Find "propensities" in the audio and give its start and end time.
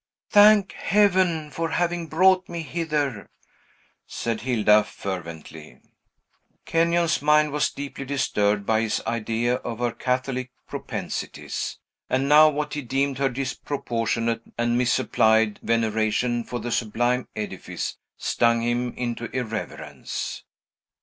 10.67-11.77